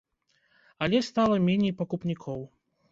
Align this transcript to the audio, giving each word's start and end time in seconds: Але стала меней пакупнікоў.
Але 0.85 1.03
стала 1.11 1.37
меней 1.47 1.77
пакупнікоў. 1.85 2.41